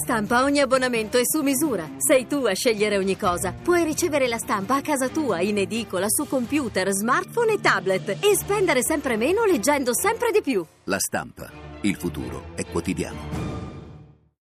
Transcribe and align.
Stampa 0.00 0.44
ogni 0.44 0.60
abbonamento 0.60 1.18
è 1.18 1.22
su 1.24 1.42
misura. 1.42 1.96
Sei 1.98 2.28
tu 2.28 2.44
a 2.44 2.54
scegliere 2.54 2.96
ogni 2.96 3.16
cosa. 3.16 3.52
Puoi 3.52 3.82
ricevere 3.82 4.28
la 4.28 4.38
stampa 4.38 4.76
a 4.76 4.80
casa 4.80 5.08
tua, 5.08 5.40
in 5.40 5.58
edicola, 5.58 6.06
su 6.08 6.26
computer, 6.28 6.88
smartphone 6.92 7.54
e 7.54 7.60
tablet 7.60 8.08
e 8.20 8.36
spendere 8.36 8.82
sempre 8.82 9.16
meno 9.16 9.44
leggendo 9.44 9.92
sempre 9.92 10.30
di 10.30 10.40
più. 10.40 10.64
La 10.84 11.00
stampa. 11.00 11.50
Il 11.80 11.96
futuro 11.96 12.54
è 12.54 12.64
quotidiano. 12.64 13.18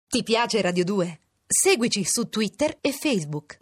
Ti 0.08 0.22
piace 0.22 0.60
Radio 0.62 0.84
2? 0.84 1.20
Seguici 1.46 2.02
su 2.02 2.30
Twitter 2.30 2.78
e 2.80 2.90
Facebook. 2.90 3.58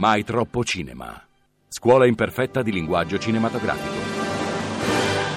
Mai 0.00 0.24
troppo 0.24 0.64
cinema. 0.64 1.22
Scuola 1.68 2.06
imperfetta 2.06 2.62
di 2.62 2.72
linguaggio 2.72 3.18
cinematografico. 3.18 3.94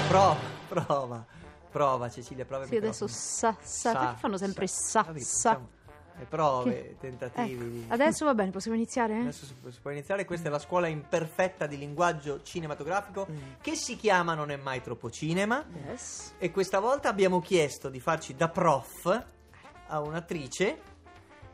Prova, 0.08 0.38
prova, 0.70 1.26
prova 1.70 2.10
Cecilia, 2.10 2.46
prova 2.46 2.64
il 2.64 2.70
Sì, 2.70 2.78
adesso 2.78 3.04
microfono. 3.06 3.30
sa, 3.36 3.58
sa, 3.62 3.92
perché 4.00 4.16
fanno 4.20 4.38
sempre 4.38 4.68
sa, 4.68 5.04
Capito, 5.04 5.26
sa. 5.26 5.50
facciamo 5.50 5.70
Le 6.16 6.26
prove, 6.26 6.72
Che- 6.72 6.96
tentativi. 7.00 7.54
Ecco, 7.56 7.64
di- 7.64 7.86
Adesso 7.90 8.24
va 8.24 8.34
bene, 8.36 8.52
possiamo 8.52 8.78
iniziare? 8.78 9.20
Adesso 9.20 9.46
si, 9.46 9.54
si 9.70 9.80
può 9.82 9.92
iniziare, 9.92 10.24
questa 10.24 10.48
è 10.48 10.52
la 10.52 10.60
scuola 10.60 10.88
imperfetta 10.88 11.66
di 11.66 11.78
linguaggio 11.78 12.42
cinematografico 12.44 13.28
Mm. 13.30 13.38
che 13.60 13.76
si 13.76 13.98
chiama 13.98 14.34
Non 14.34 14.50
è 14.50 14.56
mai 14.56 14.82
troppo 14.82 15.10
cinema 15.10 15.62
Yes. 15.88 16.36
e 16.38 16.52
questa 16.52 16.80
volta 16.80 17.10
abbiamo 17.10 17.42
chiesto 17.42 17.90
di 17.90 18.00
farci 18.00 18.34
da 18.36 18.48
prof 18.48 19.26
a 19.88 20.00
un'attrice 20.00 20.78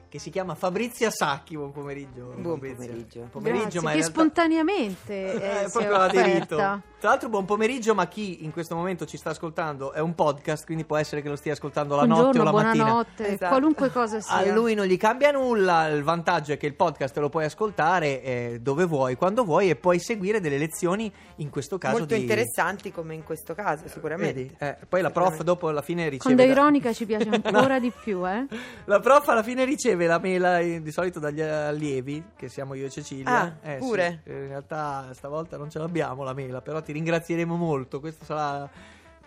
che 0.09 0.19
si 0.19 0.29
chiama 0.31 0.55
Fabrizia 0.55 1.09
Sacchi. 1.11 1.55
Buon 1.55 1.71
pomeriggio. 1.71 2.33
Buon 2.37 2.59
pomeriggio. 2.59 3.19
Buon 3.19 3.29
pomeriggio, 3.29 3.61
Grazie, 3.63 3.81
ma 3.81 3.89
che 3.91 3.95
realtà- 3.97 4.13
spontaneamente 4.19 5.13
Eh, 5.13 5.35
eh, 5.61 5.65
è 5.65 5.69
proprio 5.69 5.95
aderito. 5.95 6.55
offerta. 6.55 6.81
Tra 6.99 7.11
l'altro, 7.11 7.29
buon 7.29 7.45
pomeriggio, 7.45 7.95
ma 7.95 8.07
chi 8.09 8.43
in 8.43 8.51
questo 8.51 8.75
momento 8.75 9.05
ci 9.05 9.15
sta 9.15 9.29
ascoltando 9.29 9.93
è 9.93 9.99
un 10.01 10.15
podcast, 10.15 10.65
quindi 10.65 10.83
può 10.83 10.97
essere 10.97 11.21
che 11.21 11.29
lo 11.29 11.37
stia 11.37 11.53
ascoltando 11.53 11.95
la 11.95 12.03
notte 12.03 12.19
o 12.19 12.23
Buongiorno, 12.41 12.43
la 12.43 12.51
mattina. 12.63 12.83
buonanotte, 12.83 13.27
Esatto. 13.27 13.47
qualunque 13.47 13.89
cosa 13.89 14.19
sia. 14.19 14.35
A 14.35 14.45
lui 14.51 14.73
non 14.73 14.85
gli 14.85 14.97
cambia 14.97 15.31
nulla, 15.31 15.87
il 15.87 16.03
vantaggio 16.03 16.51
è 16.51 16.57
che 16.57 16.65
il 16.67 16.73
podcast 16.75 17.17
lo 17.19 17.29
puoi 17.29 17.45
ascoltare 17.45 18.21
eh, 18.21 18.59
dove 18.61 18.83
vuoi, 18.83 19.15
quando 19.15 19.45
vuoi 19.45 19.69
e 19.69 19.77
puoi 19.77 19.97
seguire 19.97 20.41
delle 20.41 20.57
lezioni 20.57 21.09
in 21.37 21.49
questo 21.49 21.77
caso 21.77 21.99
Molto 21.99 22.15
di... 22.15 22.19
interessanti 22.19 22.91
come 22.91 23.13
in 23.13 23.23
questo 23.23 23.55
caso, 23.55 23.87
sicuramente. 23.87 24.33
Vedi? 24.33 24.55
Eh, 24.57 24.75
poi 24.89 25.01
la 25.01 25.11
prof 25.11 25.41
dopo 25.43 25.69
alla 25.69 25.81
fine 25.81 26.03
riceve... 26.09 26.21
Quando 26.35 26.43
è 26.43 26.47
da- 26.47 26.51
ironica 26.51 26.91
ci 26.91 27.05
piace 27.05 27.29
ancora 27.41 27.79
di 27.79 27.93
più, 27.97 28.27
eh? 28.27 28.45
La 28.83 28.99
prof 28.99 29.25
alla 29.29 29.43
fine 29.43 29.63
riceve 29.63 30.05
la 30.05 30.19
mela 30.19 30.59
eh, 30.59 30.81
di 30.81 30.91
solito 30.91 31.19
dagli 31.19 31.39
allievi, 31.39 32.21
che 32.35 32.49
siamo 32.49 32.73
io 32.73 32.87
e 32.87 32.89
Cecilia. 32.89 33.57
Ah, 33.63 33.69
Eh, 33.71 33.77
pure? 33.77 34.19
sì. 34.25 34.31
Eh, 34.31 34.41
in 34.41 34.47
realtà 34.49 35.07
stavolta 35.13 35.55
non 35.55 35.69
ce 35.69 35.79
l'abbiamo 35.79 36.23
la 36.25 36.33
mela, 36.33 36.59
però 36.59 36.81
ti 36.81 36.87
ringrazieremo 36.91 37.55
molto. 37.55 37.99
Questo 37.99 38.25
sarà 38.25 38.69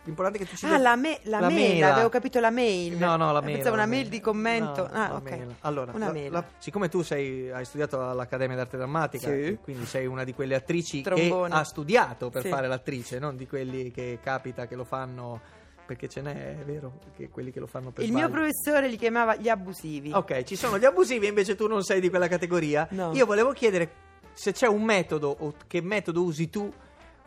l'importante 0.04 0.38
è 0.40 0.42
che 0.44 0.48
tu 0.50 0.56
ci 0.56 0.66
Ah, 0.66 0.78
la, 0.78 0.96
me- 0.96 1.20
la 1.24 1.38
la 1.40 1.48
mail, 1.48 1.74
mela. 1.74 1.92
avevo 1.92 2.08
capito 2.08 2.40
la 2.40 2.50
mail. 2.50 2.96
No, 2.96 3.16
no, 3.16 3.30
la 3.32 3.40
mail. 3.40 3.54
Pensavo 3.54 3.74
una 3.76 3.86
mail 3.86 4.08
di 4.08 4.20
commento. 4.20 4.88
No, 4.92 4.98
ah, 5.00 5.14
ok. 5.14 5.30
mail. 5.30 5.54
Allora, 5.60 5.92
una 5.94 6.06
la- 6.06 6.12
mail. 6.12 6.30
la- 6.32 6.44
siccome 6.58 6.88
tu 6.88 7.02
sei, 7.02 7.50
hai 7.50 7.64
studiato 7.64 8.08
all'Accademia 8.10 8.56
d'Arte 8.56 8.76
Drammatica, 8.76 9.28
Sì. 9.30 9.58
quindi 9.62 9.86
sei 9.86 10.06
una 10.06 10.24
di 10.24 10.34
quelle 10.34 10.54
attrici 10.56 11.02
Trombone. 11.02 11.50
che 11.50 11.54
ha 11.54 11.62
studiato 11.64 12.30
per 12.30 12.42
Sì. 12.42 12.48
fare 12.48 12.66
l'attrice, 12.66 13.18
non 13.20 13.36
di 13.36 13.46
quelli 13.46 13.90
che 13.92 14.18
capita 14.22 14.66
che 14.66 14.74
lo 14.74 14.84
fanno 14.84 15.40
perché 15.84 16.08
ce 16.08 16.20
n'è, 16.22 16.58
è 16.60 16.64
vero, 16.64 16.98
che 17.16 17.28
quelli 17.28 17.50
che 17.52 17.60
lo 17.60 17.66
fanno 17.66 17.90
per 17.90 18.04
Il 18.04 18.12
mio 18.12 18.26
sbaglio. 18.26 18.34
professore 18.44 18.88
li 18.88 18.96
chiamava 18.96 19.36
gli 19.36 19.48
abusivi. 19.48 20.10
Ok, 20.12 20.42
ci 20.44 20.56
sono 20.56 20.78
gli 20.78 20.84
abusivi, 20.84 21.26
invece 21.26 21.54
tu 21.54 21.66
non 21.66 21.82
sei 21.82 22.00
di 22.00 22.08
quella 22.08 22.28
categoria. 22.28 22.86
No. 22.92 23.10
Io 23.14 23.26
volevo 23.26 23.52
chiedere 23.52 23.90
se 24.32 24.52
c'è 24.52 24.66
un 24.66 24.82
metodo 24.82 25.36
o 25.38 25.52
che 25.66 25.82
metodo 25.82 26.22
usi 26.22 26.48
tu 26.48 26.72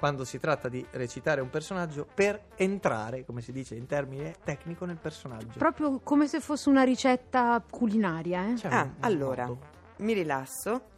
quando 0.06 0.24
si 0.24 0.40
tratta 0.40 0.70
di 0.70 0.86
recitare 0.92 1.42
un 1.42 1.50
personaggio 1.50 2.06
per 2.14 2.40
entrare, 2.58 3.26
come 3.26 3.42
si 3.42 3.52
dice 3.52 3.74
in 3.74 3.88
termine 3.88 4.36
tecnico, 4.44 4.86
nel 4.86 4.98
personaggio. 4.98 5.58
Proprio 5.58 6.00
come 6.02 6.28
se 6.28 6.40
fosse 6.42 6.70
una 6.70 6.84
ricetta 6.84 7.60
culinaria, 7.68 8.50
eh? 8.50 8.54
C'è 8.54 8.68
Ah, 8.68 8.84
un- 8.84 8.90
un 8.90 8.94
allora, 9.00 9.48
modo? 9.48 9.60
mi 9.98 10.14
rilasso, 10.14 10.90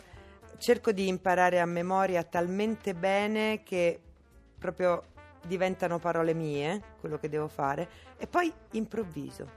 cerco 0.58 0.92
di 0.92 1.08
imparare 1.08 1.62
a 1.62 1.66
memoria 1.66 2.22
talmente 2.24 2.94
bene 2.94 3.64
che 3.64 3.98
proprio 4.60 5.02
diventano 5.46 6.00
parole 6.00 6.34
mie, 6.34 6.82
quello 7.00 7.18
che 7.18 7.30
devo 7.30 7.48
fare, 7.48 7.88
e 8.18 8.28
poi 8.28 8.52
improvviso. 8.72 9.50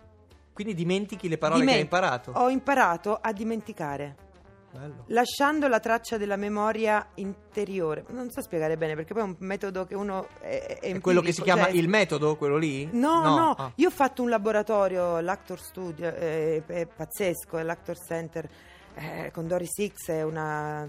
Quindi 0.52 0.74
dimentichi 0.74 1.28
le 1.28 1.38
parole 1.38 1.64
che 1.64 1.72
hai 1.72 1.80
imparato. 1.80 2.30
Ho 2.36 2.48
imparato 2.50 3.18
a 3.20 3.32
dimenticare. 3.32 4.28
Bello. 4.72 5.04
lasciando 5.08 5.66
la 5.69 5.81
traccia 5.81 6.16
della 6.16 6.36
memoria 6.36 7.04
interiore. 7.16 8.04
Non 8.10 8.31
so 8.31 8.41
spiegare 8.41 8.76
bene 8.76 8.94
perché 8.94 9.12
poi 9.12 9.22
è 9.22 9.26
un 9.26 9.36
metodo 9.41 9.84
che 9.84 9.94
uno 9.94 10.28
è, 10.41 10.78
è 10.81 10.92
È 10.94 11.00
quello 11.00 11.20
che 11.20 11.32
si 11.32 11.42
chiama 11.42 11.64
cioè- 11.64 11.72
il 11.72 11.88
metodo, 11.88 12.36
quello 12.36 12.56
lì? 12.56 12.88
No, 12.92 13.20
no, 13.36 13.50
Ah. 13.59 13.72
io 13.76 13.88
ho 13.88 13.92
fatto 13.92 14.22
un 14.22 14.28
laboratorio, 14.28 15.20
l'Actor 15.20 15.59
Studio, 15.60 16.14
eh, 16.14 16.62
è 16.66 16.86
pazzesco, 16.86 17.59
è 17.59 17.62
l'Actor 17.62 17.98
Center 17.98 18.48
eh, 18.94 19.30
con 19.32 19.47
Doris 19.48 19.72
X, 19.88 20.09
è 20.10 20.22
una 20.22 20.88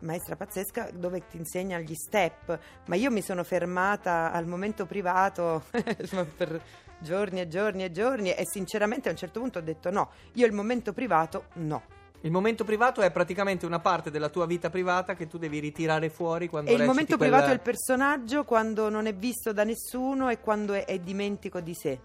maestra 0.00 0.34
pazzesca 0.34 0.90
dove 0.92 1.24
ti 1.28 1.36
insegna 1.36 1.78
gli 1.78 1.94
step, 1.94 2.58
ma 2.86 2.96
io 2.96 3.10
mi 3.12 3.22
sono 3.22 3.44
fermata 3.44 4.32
al 4.32 4.46
momento 4.46 4.84
privato 4.84 5.62
per 6.36 6.60
giorni 6.98 7.40
e 7.40 7.46
giorni 7.48 7.84
e 7.84 7.90
giorni 7.92 8.32
e 8.32 8.44
sinceramente 8.46 9.08
a 9.08 9.12
un 9.12 9.16
certo 9.18 9.38
punto 9.40 9.58
ho 9.58 9.62
detto 9.62 9.90
no, 9.90 10.10
io 10.34 10.46
il 10.46 10.52
momento 10.52 10.92
privato 10.92 11.44
no. 11.54 11.82
Il 12.24 12.30
momento 12.30 12.62
privato 12.64 13.00
è 13.00 13.10
praticamente 13.10 13.66
una 13.66 13.80
parte 13.80 14.10
della 14.10 14.28
tua 14.28 14.46
vita 14.46 14.70
privata 14.70 15.14
che 15.14 15.26
tu 15.26 15.38
devi 15.38 15.58
ritirare 15.58 16.08
fuori 16.08 16.48
quando 16.48 16.70
E 16.70 16.74
il 16.74 16.78
reciti 16.78 16.94
momento 16.96 17.16
quel- 17.16 17.28
privato 17.30 17.50
è 17.50 17.54
il 17.54 17.60
personaggio 17.60 18.44
quando 18.44 18.88
non 18.88 19.06
è 19.06 19.14
visto 19.14 19.52
da 19.52 19.64
nessuno 19.64 20.28
e 20.28 20.38
quando 20.38 20.72
è, 20.74 20.84
è 20.84 20.98
dimentico 21.00 21.60
di 21.60 21.74
sé. 21.74 21.98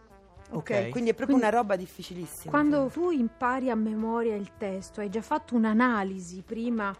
Ok. 0.51 0.89
Quindi 0.89 1.11
è 1.11 1.13
proprio 1.13 1.37
Quindi- 1.37 1.43
una 1.45 1.49
roba 1.49 1.75
difficilissima. 1.75 2.49
Quando 2.51 2.89
tu 2.91 3.11
impari 3.11 3.69
a 3.69 3.75
memoria 3.75 4.35
il 4.35 4.51
testo, 4.57 5.01
hai 5.01 5.09
già 5.09 5.21
fatto 5.21 5.55
un'analisi 5.55 6.41
prima, 6.41 6.95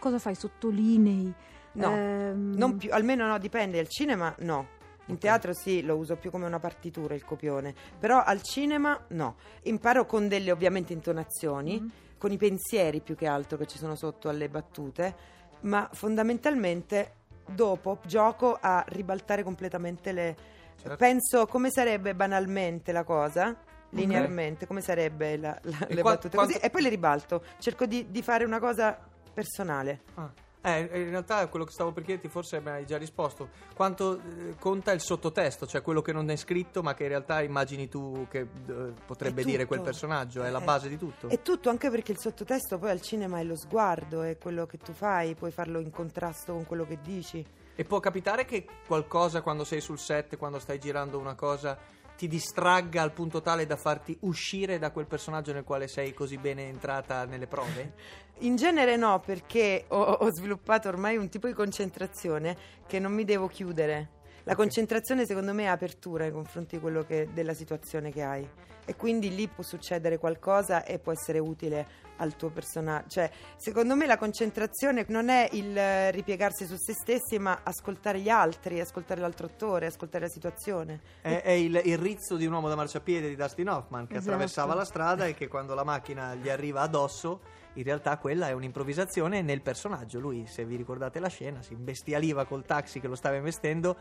cosa 0.00 0.18
fai? 0.18 0.34
Sottolinei? 0.34 1.32
No, 1.72 1.90
Ehm, 1.94 2.54
Non 2.56 2.78
più, 2.78 2.88
almeno 2.92 3.26
no, 3.28 3.38
dipende. 3.38 3.78
Al 3.78 3.88
cinema 3.88 4.34
no. 4.40 4.74
In 5.08 5.18
teatro 5.18 5.52
sì, 5.54 5.82
lo 5.82 5.94
uso 5.94 6.16
più 6.16 6.32
come 6.32 6.46
una 6.46 6.58
partitura 6.58 7.14
il 7.14 7.24
copione, 7.24 7.72
però 7.96 8.24
al 8.24 8.42
cinema 8.42 8.98
no. 9.10 9.36
Imparo 9.64 10.04
con 10.04 10.26
delle 10.26 10.50
ovviamente 10.50 10.92
intonazioni, 10.94 11.80
Mm. 11.80 11.88
Con 12.18 12.32
i 12.32 12.36
pensieri 12.36 13.00
più 13.00 13.14
che 13.14 13.26
altro 13.26 13.56
che 13.58 13.66
ci 13.66 13.78
sono 13.78 13.94
sotto 13.94 14.28
alle 14.28 14.48
battute, 14.48 15.14
ma 15.60 15.88
fondamentalmente 15.92 17.12
dopo 17.46 17.98
gioco 18.06 18.56
a 18.60 18.84
ribaltare 18.88 19.42
completamente 19.42 20.12
le... 20.12 20.36
Certo. 20.80 20.96
Penso 20.96 21.46
come 21.46 21.70
sarebbe 21.70 22.14
banalmente 22.14 22.92
la 22.92 23.02
cosa, 23.04 23.56
linearmente, 23.90 24.66
come 24.66 24.80
sarebbe 24.80 25.36
la- 25.36 25.58
la- 25.62 25.86
le 25.88 26.00
qua- 26.02 26.12
battute 26.12 26.36
quanto- 26.36 26.52
così, 26.54 26.64
e 26.64 26.70
poi 26.70 26.82
le 26.82 26.88
ribalto. 26.90 27.42
Cerco 27.58 27.86
di, 27.86 28.10
di 28.10 28.22
fare 28.22 28.44
una 28.44 28.58
cosa 28.58 28.98
personale. 29.32 30.00
Ah. 30.14 30.30
Eh, 30.66 30.80
in 31.00 31.10
realtà 31.10 31.46
quello 31.46 31.64
che 31.64 31.70
stavo 31.70 31.92
per 31.92 32.02
chiederti 32.02 32.28
forse 32.28 32.58
mi 32.60 32.70
hai 32.70 32.86
già 32.86 32.98
risposto. 32.98 33.50
Quanto 33.72 34.18
eh, 34.18 34.56
conta 34.58 34.90
il 34.90 35.00
sottotesto, 35.00 35.64
cioè 35.64 35.80
quello 35.80 36.02
che 36.02 36.12
non 36.12 36.28
è 36.28 36.34
scritto 36.34 36.82
ma 36.82 36.92
che 36.94 37.04
in 37.04 37.10
realtà 37.10 37.40
immagini 37.40 37.88
tu 37.88 38.26
che 38.28 38.40
eh, 38.40 38.92
potrebbe 39.06 39.44
dire 39.44 39.64
quel 39.66 39.80
personaggio, 39.80 40.42
è 40.42 40.50
la 40.50 40.60
Eh, 40.60 40.64
base 40.64 40.88
di 40.88 40.98
tutto? 40.98 41.28
È 41.28 41.40
tutto, 41.40 41.70
anche 41.70 41.88
perché 41.88 42.10
il 42.10 42.18
sottotesto 42.18 42.78
poi 42.78 42.90
al 42.90 43.00
cinema 43.00 43.38
è 43.38 43.44
lo 43.44 43.56
sguardo, 43.56 44.22
è 44.22 44.38
quello 44.38 44.66
che 44.66 44.78
tu 44.78 44.92
fai, 44.92 45.36
puoi 45.36 45.52
farlo 45.52 45.78
in 45.78 45.92
contrasto 45.92 46.52
con 46.52 46.66
quello 46.66 46.84
che 46.84 46.98
dici. 47.00 47.46
E 47.76 47.84
può 47.84 48.00
capitare 48.00 48.44
che 48.44 48.66
qualcosa 48.88 49.42
quando 49.42 49.62
sei 49.62 49.80
sul 49.80 50.00
set, 50.00 50.36
quando 50.36 50.58
stai 50.58 50.80
girando 50.80 51.18
una 51.18 51.36
cosa, 51.36 51.78
ti 52.16 52.28
distragga 52.28 53.02
al 53.02 53.12
punto 53.12 53.40
tale 53.40 53.66
da 53.66 53.76
farti 53.76 54.16
uscire 54.20 54.78
da 54.78 54.90
quel 54.90 55.06
personaggio 55.06 55.52
nel 55.52 55.64
quale 55.64 55.86
sei 55.86 56.14
così 56.14 56.38
bene 56.38 56.68
entrata 56.68 57.24
nelle 57.26 57.46
prove? 57.46 57.92
In 58.40 58.56
genere 58.56 58.96
no, 58.96 59.20
perché 59.20 59.84
ho, 59.88 60.00
ho 60.00 60.30
sviluppato 60.32 60.88
ormai 60.88 61.16
un 61.16 61.28
tipo 61.28 61.46
di 61.46 61.52
concentrazione 61.52 62.56
che 62.86 62.98
non 62.98 63.12
mi 63.12 63.24
devo 63.24 63.46
chiudere. 63.46 64.15
La 64.48 64.54
concentrazione 64.54 65.26
secondo 65.26 65.52
me 65.52 65.64
è 65.64 65.66
apertura 65.66 66.22
nei 66.22 66.32
confronti 66.32 66.76
di 66.76 66.80
quello 66.80 67.02
che- 67.02 67.28
della 67.32 67.52
situazione 67.52 68.12
che 68.12 68.22
hai. 68.22 68.48
E 68.88 68.94
quindi 68.94 69.34
lì 69.34 69.48
può 69.48 69.64
succedere 69.64 70.18
qualcosa 70.18 70.84
e 70.84 71.00
può 71.00 71.10
essere 71.10 71.40
utile 71.40 72.04
al 72.18 72.36
tuo 72.36 72.50
personaggio. 72.50 73.08
Cioè, 73.08 73.28
secondo 73.56 73.96
me 73.96 74.06
la 74.06 74.16
concentrazione 74.16 75.04
non 75.08 75.28
è 75.30 75.48
il 75.50 75.76
eh, 75.76 76.12
ripiegarsi 76.12 76.64
su 76.64 76.76
se 76.76 76.92
stessi, 76.92 77.40
ma 77.40 77.58
ascoltare 77.64 78.20
gli 78.20 78.28
altri, 78.28 78.78
ascoltare 78.78 79.20
l'altro 79.20 79.46
attore, 79.46 79.86
ascoltare 79.86 80.26
la 80.26 80.30
situazione. 80.30 81.00
È, 81.20 81.42
è 81.42 81.50
il, 81.50 81.80
il 81.84 81.98
rizzo 81.98 82.36
di 82.36 82.46
un 82.46 82.52
uomo 82.52 82.68
da 82.68 82.76
marciapiede 82.76 83.28
di 83.28 83.34
Dustin 83.34 83.68
Hoffman 83.68 84.06
che 84.06 84.12
Esatto. 84.12 84.28
attraversava 84.30 84.74
la 84.74 84.84
strada 84.84 85.26
e 85.26 85.34
che 85.34 85.48
quando 85.48 85.74
la 85.74 85.82
macchina 85.84 86.36
gli 86.36 86.48
arriva 86.48 86.82
addosso 86.82 87.40
in 87.74 87.82
realtà 87.82 88.16
quella 88.16 88.48
è 88.48 88.52
un'improvvisazione 88.52 89.42
nel 89.42 89.60
personaggio. 89.60 90.18
Lui, 90.20 90.46
se 90.46 90.64
vi 90.64 90.76
ricordate 90.76 91.18
la 91.18 91.28
scena, 91.28 91.60
si 91.60 91.72
imbestialiva 91.74 92.46
col 92.46 92.64
taxi 92.64 93.00
che 93.00 93.08
lo 93.08 93.16
stava 93.16 93.34
investendo, 93.36 93.96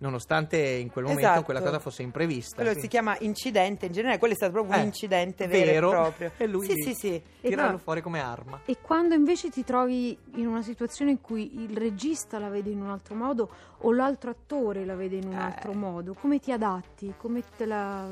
nonostante 0.00 0.56
in 0.58 0.90
quel 0.90 1.04
momento 1.04 1.26
Esatto. 1.26 1.42
quella 1.44 1.60
cosa 1.60 1.78
fosse 1.78 2.02
imprevista. 2.02 2.54
Quello 2.56 2.70
Quindi 2.70 2.88
si 2.88 2.88
chiama 2.88 3.16
incidente 3.20 3.86
in 3.86 3.92
generale, 3.92 4.18
quello 4.18 4.32
è 4.34 4.36
stato 4.36 4.52
proprio 4.52 4.74
Eh, 4.74 4.80
un 4.80 4.84
incidente 4.86 5.46
vero, 5.46 5.64
vero. 5.70 5.88
e 5.88 5.90
proprio. 5.90 6.32
E 6.38 6.46
lui 6.46 6.66
sì, 6.66 6.74
sì, 6.82 6.94
sì. 6.94 7.22
tirarlo 7.40 7.72
no. 7.72 7.78
fuori 7.78 8.00
come 8.00 8.20
arma. 8.20 8.60
E 8.64 8.78
quando 8.80 9.14
invece 9.14 9.50
ti 9.50 9.62
trovi 9.64 10.16
in 10.36 10.46
una 10.46 10.62
situazione 10.62 11.10
in 11.12 11.20
cui 11.20 11.62
il 11.62 11.76
regista 11.76 12.38
la 12.38 12.48
vede 12.48 12.70
in 12.70 12.80
un 12.80 12.88
altro 12.90 13.14
modo 13.14 13.48
o 13.78 13.92
l'altro 13.92 14.30
attore 14.30 14.84
la 14.84 14.94
vede 14.94 15.16
in 15.16 15.26
un 15.26 15.34
Eh. 15.34 15.40
altro 15.42 15.72
modo, 15.72 16.14
come 16.14 16.38
ti 16.38 16.50
adatti? 16.52 17.12
Come 17.16 17.42
te 17.56 17.66
la 17.66 18.08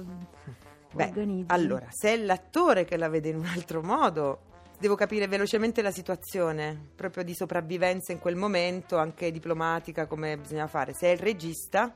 Beh, 0.93 1.05
organizzi? 1.05 1.53
allora, 1.53 1.87
se 1.91 2.13
è 2.15 2.17
l'attore 2.17 2.85
che 2.85 2.97
la 2.97 3.09
vede 3.09 3.29
in 3.31 3.37
un 3.37 3.47
altro 3.47 3.83
modo, 3.83 4.41
devo 4.79 4.95
capire 4.95 5.27
velocemente 5.27 5.83
la 5.83 5.91
situazione, 5.91 6.91
proprio 6.95 7.25
di 7.25 7.35
sopravvivenza 7.35 8.13
in 8.13 8.19
quel 8.19 8.37
momento, 8.37 8.97
anche 8.97 9.31
diplomatica, 9.33 10.07
come 10.07 10.37
bisogna 10.37 10.67
fare. 10.67 10.93
Se 10.95 11.09
è 11.09 11.13
il 11.13 11.19
regista, 11.19 11.93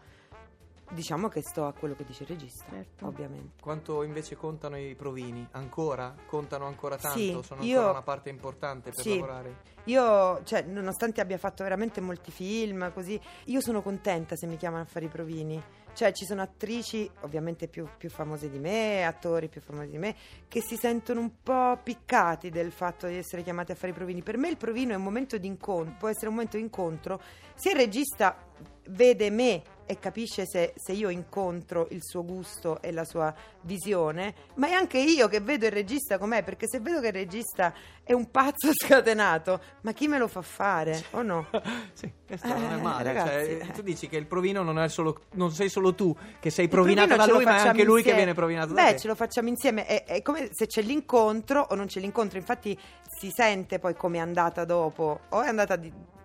diciamo 0.90 1.28
che 1.28 1.40
sto 1.42 1.64
a 1.66 1.72
quello 1.72 1.94
che 1.94 2.04
dice 2.04 2.24
il 2.24 2.28
regista, 2.30 2.64
Certo. 2.68 3.06
ovviamente. 3.06 3.62
Quanto 3.62 4.02
invece 4.02 4.36
contano 4.36 4.76
i 4.76 4.94
provini? 4.94 5.46
Ancora? 5.52 6.14
Contano 6.26 6.66
ancora 6.66 6.96
tanto? 6.96 7.18
Sì, 7.18 7.38
Sono 7.42 7.62
io- 7.62 7.76
ancora 7.76 7.90
una 7.92 8.02
parte 8.02 8.28
importante 8.30 8.90
per 8.90 9.02
Sì. 9.02 9.10
lavorare? 9.14 9.56
Io, 9.84 10.42
cioè, 10.44 10.62
nonostante 10.62 11.20
abbia 11.20 11.38
fatto 11.38 11.62
veramente 11.62 12.00
molti 12.00 12.30
film, 12.30 12.92
così, 12.92 13.18
io 13.46 13.60
sono 13.60 13.80
contenta 13.82 14.36
se 14.36 14.46
mi 14.46 14.56
chiamano 14.56 14.82
a 14.82 14.86
fare 14.86 15.06
i 15.06 15.08
provini. 15.08 15.60
Cioè, 15.94 16.12
ci 16.12 16.24
sono 16.24 16.42
attrici, 16.42 17.10
ovviamente 17.20 17.68
più, 17.68 17.86
più 17.98 18.08
famose 18.08 18.48
di 18.48 18.58
me, 18.58 19.04
attori 19.04 19.48
più 19.48 19.60
famosi 19.60 19.90
di 19.90 19.98
me, 19.98 20.14
che 20.48 20.60
si 20.62 20.76
sentono 20.76 21.20
un 21.20 21.42
po' 21.42 21.78
piccati 21.82 22.50
del 22.50 22.72
fatto 22.72 23.06
di 23.06 23.16
essere 23.16 23.42
chiamati 23.42 23.72
a 23.72 23.74
fare 23.74 23.92
i 23.92 23.94
provini. 23.94 24.22
Per 24.22 24.36
me 24.36 24.48
il 24.48 24.56
provino 24.56 24.92
è 24.92 24.96
un 24.96 25.02
momento 25.02 25.36
di 25.38 25.46
incontro, 25.46 25.94
può 25.98 26.08
essere 26.08 26.28
un 26.28 26.34
momento 26.34 26.56
di 26.56 26.62
incontro. 26.62 27.20
Se 27.54 27.70
il 27.70 27.76
regista 27.76 28.36
vede 28.88 29.30
me 29.30 29.62
e 29.86 29.98
capisce 29.98 30.46
se, 30.46 30.72
se 30.76 30.92
io 30.92 31.08
incontro 31.08 31.86
il 31.90 32.02
suo 32.02 32.24
gusto 32.24 32.80
e 32.82 32.92
la 32.92 33.04
sua 33.04 33.34
visione, 33.62 34.34
ma 34.54 34.68
è 34.68 34.72
anche 34.72 34.98
io 34.98 35.28
che 35.28 35.40
vedo 35.40 35.66
il 35.66 35.72
regista 35.72 36.18
com'è, 36.18 36.42
perché 36.42 36.66
se 36.68 36.80
vedo 36.80 37.00
che 37.00 37.08
il 37.08 37.12
regista 37.12 37.72
è 38.02 38.12
un 38.12 38.30
pazzo 38.30 38.70
scatenato, 38.74 39.60
ma 39.82 39.92
chi 39.92 40.08
me 40.08 40.18
lo 40.18 40.28
fa 40.28 40.42
fare 40.42 41.04
o 41.12 41.22
no? 41.22 41.46
Sì, 41.94 42.10
questo 42.26 42.48
non 42.48 42.72
è 42.72 42.74
Eh, 42.76 42.80
male. 42.80 43.02
ragazzi, 43.04 43.50
cioè, 43.50 43.66
eh. 43.68 43.72
tu 43.72 43.82
dici 43.82 44.08
che 44.08 44.16
il 44.16 44.26
provino 44.26 44.62
non, 44.62 44.78
è 44.78 44.88
solo, 44.88 45.24
non 45.34 45.50
sei 45.52 45.68
solo 45.68 45.94
tu 45.94 46.14
che 46.40 46.50
sei 46.50 46.68
provinato 46.68 47.14
da 47.16 47.26
lui, 47.26 47.44
ma 47.44 47.56
è 47.62 47.68
anche 47.68 47.84
lui 47.84 48.02
che 48.02 48.10
insieme. 48.10 48.16
viene 48.18 48.34
provinato 48.34 48.72
da 48.72 48.82
Beh, 48.84 48.92
te. 48.94 48.98
ce 49.00 49.08
lo 49.08 49.14
facciamo 49.14 49.48
insieme. 49.48 49.84
È, 49.86 50.04
è 50.04 50.22
come 50.22 50.48
se 50.52 50.66
c'è 50.66 50.82
l'incontro 50.82 51.66
o 51.70 51.74
non 51.74 51.86
c'è 51.86 52.00
l'incontro. 52.00 52.38
Infatti, 52.38 52.76
si 53.18 53.30
sente 53.30 53.78
poi 53.78 53.94
come 53.94 54.16
è 54.16 54.20
andata 54.20 54.64
dopo. 54.64 55.20
O 55.28 55.42
è 55.42 55.48
andata 55.48 55.76
di- 55.76 55.88
eh, 55.88 56.21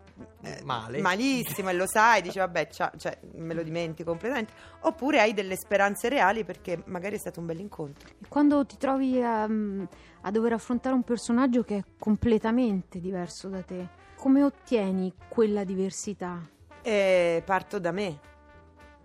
Male. 0.63 0.99
malissimo 1.01 1.69
e 1.69 1.73
lo 1.73 1.87
sai, 1.87 2.21
dici 2.21 2.37
vabbè, 2.37 2.67
cioè, 2.67 3.19
me 3.35 3.53
lo 3.53 3.63
dimentico 3.63 4.11
completamente. 4.11 4.53
Oppure 4.81 5.19
hai 5.19 5.33
delle 5.33 5.55
speranze 5.55 6.09
reali 6.09 6.43
perché 6.43 6.81
magari 6.85 7.15
è 7.15 7.19
stato 7.19 7.39
un 7.39 7.45
bel 7.45 7.59
incontro. 7.59 8.09
E 8.09 8.27
quando 8.27 8.65
ti 8.65 8.77
trovi 8.77 9.21
a, 9.21 9.43
a 9.43 10.31
dover 10.31 10.53
affrontare 10.53 10.95
un 10.95 11.03
personaggio 11.03 11.63
che 11.63 11.77
è 11.77 11.83
completamente 11.97 12.99
diverso 12.99 13.47
da 13.47 13.61
te, 13.61 13.87
come 14.15 14.43
ottieni 14.43 15.13
quella 15.27 15.63
diversità? 15.63 16.39
E 16.81 17.41
parto 17.45 17.79
da 17.79 17.91
me, 17.91 18.19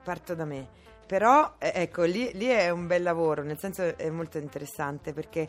parto 0.03 0.35
da 0.35 0.45
me. 0.45 0.81
Però, 1.07 1.57
eh, 1.59 1.73
ecco, 1.75 2.05
lì, 2.05 2.31
lì 2.35 2.47
è 2.47 2.71
un 2.71 2.87
bel 2.87 3.03
lavoro, 3.03 3.43
nel 3.43 3.59
senso 3.59 3.97
è 3.99 4.09
molto 4.09 4.39
interessante 4.39 5.13
perché 5.13 5.49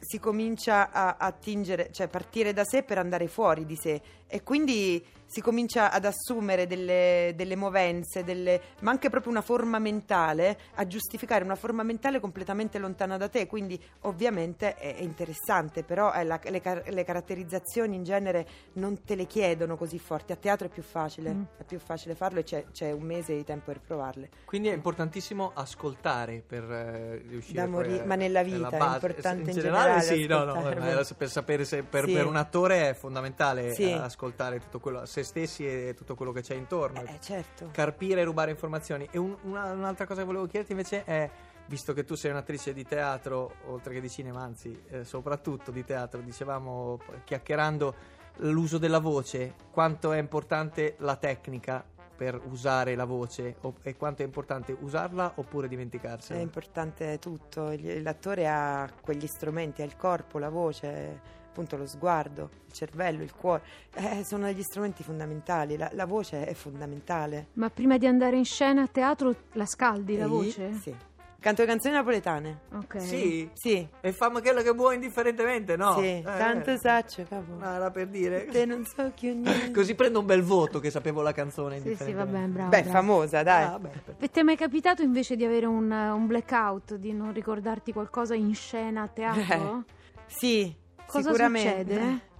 si 0.00 0.18
comincia 0.18 0.90
a 0.90 1.16
attingere, 1.18 1.90
cioè 1.90 2.08
partire 2.08 2.52
da 2.52 2.64
sé 2.64 2.82
per 2.82 2.98
andare 2.98 3.26
fuori 3.26 3.64
di 3.64 3.76
sé 3.76 4.00
e 4.26 4.42
quindi 4.42 5.04
si 5.26 5.40
comincia 5.40 5.90
ad 5.90 6.04
assumere 6.04 6.66
delle, 6.66 7.32
delle 7.34 7.56
movenze, 7.56 8.24
delle- 8.24 8.60
ma 8.80 8.90
anche 8.90 9.10
proprio 9.10 9.32
una 9.32 9.40
forma 9.42 9.78
mentale, 9.78 10.58
a 10.74 10.86
giustificare 10.86 11.44
una 11.44 11.56
forma 11.56 11.82
mentale 11.82 12.20
completamente 12.20 12.78
lontana 12.78 13.16
da 13.16 13.28
te, 13.28 13.46
quindi 13.46 13.80
ovviamente 14.02 14.74
è, 14.74 14.96
è 14.96 15.02
interessante, 15.02 15.82
però 15.82 16.12
è 16.12 16.22
la- 16.24 16.40
le, 16.42 16.60
car- 16.60 16.88
le 16.88 17.04
caratterizzazioni 17.04 17.96
in 17.96 18.04
genere 18.04 18.46
non 18.74 19.02
te 19.02 19.14
le 19.14 19.26
chiedono 19.26 19.76
così 19.76 19.98
forti, 19.98 20.32
a 20.32 20.36
teatro 20.36 20.66
è 20.66 20.70
più 20.70 20.82
facile, 20.82 21.32
Mm. 21.32 21.42
è 21.58 21.64
più 21.64 21.78
facile 21.78 22.14
farlo 22.14 22.40
e 22.40 22.44
c'è, 22.44 22.64
c'è 22.72 22.92
un 22.92 23.02
mese 23.02 23.34
di 23.34 23.44
tempo 23.44 23.64
per 23.66 23.80
provarle. 23.80 24.28
Quindi 24.44 24.68
è 24.68 24.72
importantissimo 24.74 25.50
ascoltare 25.54 26.42
per 26.46 26.62
eh, 26.70 27.22
riuscire 27.28 27.56
Da 27.58 27.62
poi 27.64 27.70
morire- 27.72 28.02
a- 28.02 28.06
ma 28.06 28.14
nella 28.14 28.42
vita 28.42 28.68
è 28.68 28.82
importante 28.94 29.42
in 29.42 29.48
in 29.48 29.54
generale 29.54 30.00
generale 30.00 30.02
sì, 30.02 30.26
no, 30.26 30.44
no, 30.44 31.14
per 31.16 31.28
sapere 31.30 31.64
se 31.64 31.82
per, 31.82 32.04
Sì. 32.06 32.12
per 32.12 32.26
un 32.26 32.36
attore 32.36 32.90
è 32.90 32.94
fondamentale 32.94 33.72
Sì. 33.74 33.84
eh, 33.90 33.92
ascoltare 33.94 34.58
tutto 34.60 34.78
quello 34.80 35.00
a 35.00 35.06
se 35.14 35.22
stessi 35.22 35.64
e 35.64 35.94
tutto 35.96 36.16
quello 36.16 36.32
che 36.32 36.40
c'è 36.42 36.54
intorno. 36.56 37.00
Eh, 37.02 37.18
certo. 37.20 37.68
carpire 37.70 38.22
e 38.22 38.24
rubare 38.24 38.50
informazioni. 38.50 39.06
E 39.12 39.18
un- 39.18 39.36
una- 39.42 39.70
un'altra 39.72 40.06
cosa 40.06 40.20
che 40.22 40.26
volevo 40.26 40.46
chiederti 40.46 40.72
invece 40.72 41.04
è, 41.04 41.30
visto 41.66 41.92
che 41.92 42.04
tu 42.04 42.16
sei 42.16 42.32
un'attrice 42.32 42.72
di 42.72 42.84
teatro, 42.84 43.54
oltre 43.66 43.94
che 43.94 44.00
di 44.00 44.10
cinema, 44.10 44.40
anzi 44.42 44.76
eh, 44.88 45.04
soprattutto 45.04 45.70
di 45.70 45.84
teatro, 45.84 46.20
dicevamo 46.20 46.98
chiacchierando 47.22 47.94
l'uso 48.38 48.78
della 48.78 48.98
voce, 48.98 49.54
quanto 49.70 50.10
è 50.10 50.18
importante 50.18 50.96
la 50.98 51.14
tecnica 51.14 51.84
per 52.16 52.40
usare 52.48 52.96
la 52.96 53.04
voce 53.04 53.56
e 53.82 53.96
quanto 53.96 54.22
è 54.22 54.24
importante 54.24 54.76
usarla 54.80 55.32
oppure 55.36 55.66
È 55.66 55.68
dimenticarsela. 55.68 56.40
importante 56.40 57.18
tutto, 57.20 57.72
l'attore 58.02 58.48
ha 58.48 58.90
quegli 59.00 59.26
strumenti, 59.28 59.82
ha 59.82 59.84
il 59.84 59.96
corpo, 59.96 60.38
la 60.38 60.48
voce, 60.48 61.42
appunto 61.54 61.76
lo 61.76 61.86
sguardo, 61.86 62.50
il 62.66 62.72
cervello, 62.72 63.22
il 63.22 63.32
cuore, 63.32 63.62
Eh, 63.94 64.24
sono 64.24 64.46
degli 64.46 64.62
strumenti 64.62 65.04
fondamentali, 65.04 65.76
la, 65.76 65.88
la 65.92 66.04
voce 66.04 66.44
è 66.44 66.52
fondamentale. 66.52 67.46
Ma 67.52 67.70
prima 67.70 67.96
di 67.96 68.08
andare 68.08 68.36
in 68.36 68.44
scena 68.44 68.82
a 68.82 68.88
teatro 68.88 69.32
la 69.52 69.64
scaldi 69.64 70.16
la 70.16 70.24
E- 70.24 70.28
voce? 70.28 70.72
Sì. 70.74 70.94
Canto 71.38 71.60
le 71.60 71.68
canzoni 71.68 71.94
napoletane. 71.94 72.60
Ok. 72.72 73.00
Sì, 73.00 73.48
Sì, 73.52 73.86
e 74.00 74.12
fammi 74.12 74.40
quello 74.40 74.62
che 74.62 74.70
vuoi 74.70 74.94
indifferentemente, 74.94 75.76
no? 75.76 75.92
sì, 75.98 76.06
Eh, 76.06 76.22
tanto 76.24 76.76
saccio, 76.76 77.22
capo. 77.28 77.52
no, 77.56 77.70
era 77.72 77.90
per 77.90 78.08
dire. 78.08 78.46
Te 78.46 78.64
non 78.64 78.84
so 78.84 79.12
chi 79.14 79.28
niente. 79.34 79.70
Così 79.70 79.94
prendo 79.94 80.18
un 80.20 80.26
bel 80.26 80.42
voto 80.42 80.80
che 80.80 80.90
sapevo 80.90 81.20
la 81.22 81.32
canzone 81.32 81.78
Sì, 81.80 81.94
sì, 81.94 82.12
va 82.14 82.24
bene, 82.26 82.48
bravo. 82.48 82.70
Beh, 82.70 82.82
bravo. 82.82 82.96
famosa, 82.98 83.42
dai. 83.44 83.64
Ah, 83.64 83.78
beh, 83.78 83.88
per- 84.04 84.14
E 84.18 84.28
ti 84.30 84.40
è 84.40 84.42
mai 84.42 84.56
capitato 84.56 85.02
invece 85.02 85.36
di 85.36 85.44
avere 85.44 85.66
un, 85.66 85.88
un 85.90 86.26
blackout, 86.26 86.94
di 86.96 87.12
non 87.12 87.32
ricordarti 87.32 87.92
qualcosa 87.92 88.34
in 88.34 88.54
scena 88.54 89.02
a 89.02 89.08
teatro? 89.08 89.84
Sì, 90.26 90.74
Cosa 91.06 91.30
sicuramente. 91.30 91.94
succede? 91.94 92.32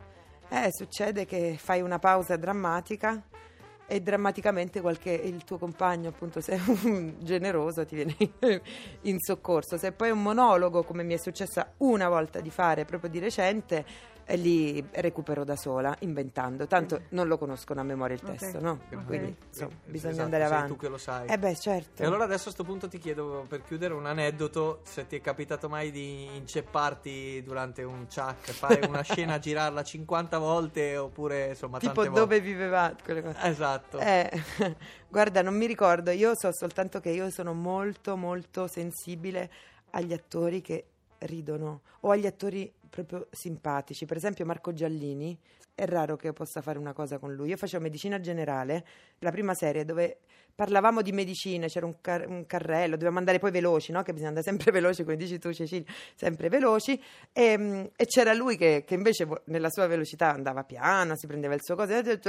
Eh, 0.49 0.69
succede 0.73 1.27
che 1.27 1.57
fai 1.59 1.81
una 1.81 1.99
pausa 1.99 2.37
drammatica 2.37 3.23
e 3.87 4.01
drammaticamente 4.01 4.81
qualche, 4.81 5.11
il 5.11 5.45
tuo 5.45 5.59
compagno, 5.59 6.09
appunto, 6.09 6.41
se 6.41 6.53
è 6.53 6.61
un 6.85 7.17
generoso, 7.19 7.85
ti 7.85 7.97
viene 7.97 8.17
in 9.03 9.19
soccorso. 9.19 9.77
Se 9.77 9.93
poi 9.93 10.09
è 10.09 10.13
un 10.13 10.23
monologo, 10.23 10.83
come 10.85 11.03
mi 11.03 11.15
è 11.15 11.19
successa 11.19 11.75
una 11.79 12.09
volta 12.09 12.41
di 12.41 12.51
fare 12.51 12.85
proprio 12.85 13.11
di 13.11 13.19
recente, 13.19 13.85
e 14.27 14.37
lì 14.37 14.85
recupero 14.93 15.45
da 15.45 15.57
sola, 15.57 15.95
inventando. 16.01 16.67
Tanto 16.67 17.03
non 17.11 17.27
lo 17.29 17.37
conoscono 17.39 17.81
a 17.81 17.83
memoria 17.85 18.15
il 18.17 18.23
testo, 18.23 18.61
no? 18.61 18.81
Ok. 18.93 19.05
Quindi, 19.05 19.37
insomma, 19.49 19.71
Sì, 19.85 19.91
bisogna 19.91 20.13
esatto, 20.13 20.25
andare 20.25 20.45
sei 20.47 20.53
avanti. 20.55 20.73
tu 20.73 20.79
che 20.79 20.89
lo 20.89 20.99
sai. 20.99 21.29
Eh 21.29 21.39
beh, 21.39 21.55
certo. 21.57 22.03
E 22.03 22.07
allora 22.07 22.25
adesso 22.25 22.41
a 22.41 22.45
questo 22.45 22.65
punto 22.65 22.89
ti 22.89 22.99
chiedo 22.99 23.45
per 23.49 23.63
chiudere 23.63 23.93
un 23.95 24.07
aneddoto, 24.07 24.81
se 24.85 25.07
ti 25.07 25.17
è 25.17 25.21
capitato 25.21 25.69
mai 25.69 25.91
di 25.91 26.25
incepparti 26.37 27.43
durante 27.43 27.83
un 27.83 28.07
chuck, 28.07 28.51
fare 28.53 28.87
una 28.87 29.03
scena, 29.05 29.39
girarla 29.39 29.83
50 29.83 30.39
volte 30.39 30.97
oppure 30.97 31.49
insomma 31.51 31.79
tipo 31.79 31.93
tante 31.93 32.09
dove 32.11 32.21
volte. 32.39 32.41
vivevate, 32.41 33.03
quelle 33.05 33.23
cose. 33.23 33.39
Esatto. 33.43 33.99
Eh, 33.99 34.31
guarda, 35.09 35.43
non 35.43 35.55
mi 35.57 35.67
ricordo, 35.67 36.11
io 36.11 36.35
so 36.35 36.51
soltanto 36.53 37.01
che 37.01 37.11
io 37.11 37.31
sono 37.31 37.53
molto 37.53 38.17
molto 38.17 38.67
sensibile 38.67 39.51
agli 39.91 40.13
attori 40.13 40.61
che 40.61 40.87
ridono 41.27 41.83
o 42.01 42.11
agli 42.11 42.27
attori 42.27 42.73
proprio 42.89 43.27
simpatici. 43.31 44.07
Per 44.07 44.17
esempio 44.17 44.45
Marco 44.45 44.73
Giallini, 44.73 45.37
è 45.75 45.87
raro 45.87 46.17
che 46.17 46.29
io 46.29 46.33
possa 46.33 46.61
fare 46.61 46.79
una 46.79 46.93
cosa 46.93 47.19
con 47.19 47.35
lui. 47.35 47.49
Io 47.49 47.57
facevo 47.57 47.83
medicina 47.83 48.21
generale, 48.21 48.85
la 49.19 49.31
prima 49.31 49.55
serie 49.55 49.85
dove 49.85 50.19
parlavamo 50.55 51.03
di 51.03 51.11
medicina, 51.11 51.67
c'era 51.67 51.87
un, 51.87 52.01
car- 52.01 52.29
un 52.29 52.47
carrello, 52.47 52.93
dovevamo 52.93 53.19
andare 53.19 53.41
poi 53.41 53.51
veloci, 53.51 53.91
no? 53.91 54.03
Che 54.03 54.13
bisogna 54.13 54.29
andare 54.29 54.47
sempre 54.47 54.71
veloci, 54.73 55.03
come 55.03 55.17
dici 55.17 55.39
tu 55.39 55.53
Cecilia, 55.53 55.91
sempre 56.15 56.49
veloci. 56.49 57.01
E, 57.33 57.59
mm, 57.59 57.85
e 57.97 58.07
c'era 58.07 58.33
lui 58.33 58.57
che, 58.57 58.85
che 58.87 58.95
invece 58.95 59.27
nella 59.47 59.71
sua 59.71 59.87
velocità 59.87 60.33
andava 60.33 60.63
piano, 60.63 61.17
si 61.17 61.27
prendeva 61.27 61.55
il 61.55 61.61
suo 61.63 61.75
coso 61.75 61.93
e 61.93 62.21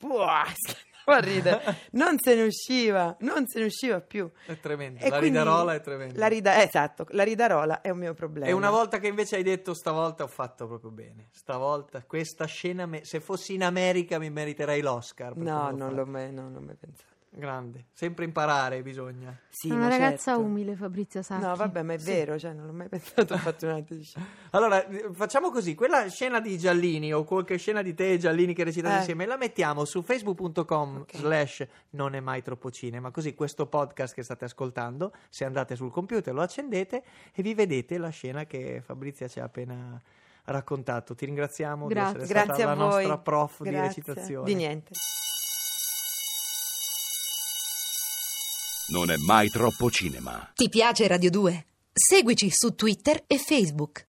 andava 1.06 1.18
a 1.18 1.18
ridere, 1.20 1.62
non 1.92 2.18
se 2.18 2.34
ne 2.34 2.42
usciva, 2.42 3.16
non 3.20 3.46
se 3.46 3.60
ne 3.60 3.66
usciva 3.66 4.00
più. 4.00 4.30
È 4.44 4.58
tremendo. 4.58 5.04
E 5.04 5.08
la 5.08 5.18
ridarola 5.18 5.74
è 5.74 5.80
tremenda. 5.80 6.18
La 6.18 6.26
rida- 6.26 6.62
esatto, 6.62 7.06
la 7.10 7.22
ridarola 7.22 7.80
è 7.80 7.90
un 7.90 7.98
mio 7.98 8.14
problema. 8.14 8.46
E 8.46 8.52
una 8.52 8.70
volta 8.70 8.98
che 8.98 9.06
invece 9.06 9.36
hai 9.36 9.42
detto 9.42 9.72
stavolta 9.74 10.24
ho 10.24 10.28
fatto 10.28 10.66
proprio 10.66 10.90
bene. 10.90 11.28
Stavolta 11.30 12.02
questa 12.02 12.46
scena, 12.46 12.86
me- 12.86 13.04
se 13.04 13.20
fossi 13.20 13.54
in 13.54 13.62
America 13.62 14.18
mi 14.18 14.30
meriterei 14.30 14.80
l'Oscar. 14.82 15.36
No, 15.36 15.70
non 15.70 15.94
l'ho 15.94 16.06
mai, 16.06 16.32
no, 16.32 16.42
non 16.42 16.52
l'ho 16.54 16.60
mai 16.60 16.76
pensato. 16.76 17.14
Grande. 17.38 17.86
Sempre 17.92 18.24
imparare 18.24 18.82
bisogna. 18.82 19.38
Sì, 19.48 19.70
una 19.70 19.88
ragazza 19.88 20.32
certo. 20.32 20.40
umile, 20.40 20.74
Fabrizia 20.74 21.22
Sacchi. 21.22 21.44
No, 21.44 21.54
vabbè, 21.54 21.82
ma 21.82 21.92
è 21.94 21.98
vero, 21.98 22.38
cioè, 22.38 22.52
non 22.52 22.66
l'ho 22.66 22.72
mai 22.72 22.88
pensato 22.88 23.34
a 23.34 23.38
fare 23.38 23.56
un'attrice. 23.62 24.20
Allora, 24.50 24.84
facciamo 25.12 25.50
così, 25.50 25.74
quella 25.74 26.08
scena 26.08 26.40
di 26.40 26.58
Giallini 26.58 27.12
o 27.12 27.24
qualche 27.24 27.56
scena 27.58 27.82
di 27.82 27.94
te 27.94 28.12
e 28.12 28.18
Giallini 28.18 28.54
che 28.54 28.64
recitate 28.64 28.94
Eh. 28.94 28.98
insieme, 28.98 29.26
la 29.26 29.36
mettiamo 29.36 29.84
su 29.84 30.02
facebook.com 30.02 30.96
Ok. 31.02 31.16
slash 31.16 31.66
non 31.90 32.14
è 32.14 32.20
mai 32.20 32.42
troppo 32.42 32.70
cinema, 32.70 33.10
così 33.10 33.34
questo 33.34 33.66
podcast 33.66 34.14
che 34.14 34.22
state 34.22 34.44
ascoltando, 34.46 35.12
se 35.28 35.44
andate 35.44 35.76
sul 35.76 35.90
computer 35.90 36.32
lo 36.34 36.42
accendete 36.42 37.02
e 37.34 37.42
vi 37.42 37.54
vedete 37.54 37.98
la 37.98 38.08
scena 38.10 38.44
che 38.46 38.80
Fabrizia 38.84 39.28
ci 39.28 39.40
ha 39.40 39.44
appena 39.44 40.00
raccontato. 40.44 41.14
Ti 41.14 41.24
ringraziamo 41.26 41.86
Grazie. 41.86 42.12
di 42.18 42.22
essere 42.24 42.32
Grazie 42.44 42.54
stata 42.54 42.70
a 42.70 42.74
la 42.74 42.80
voi. 42.84 42.94
nostra 43.06 43.18
prof 43.18 43.62
di 43.62 43.70
Grazie. 43.70 43.86
recitazione. 43.88 44.44
Di 44.44 44.54
niente. 44.54 44.90
Non 48.88 49.10
è 49.10 49.16
mai 49.16 49.48
troppo 49.48 49.90
cinema. 49.90 50.48
Ti 50.54 50.68
piace 50.68 51.08
Radio 51.08 51.28
2? 51.28 51.66
Seguici 51.92 52.50
su 52.52 52.76
Twitter 52.76 53.24
e 53.26 53.36
Facebook. 53.36 54.04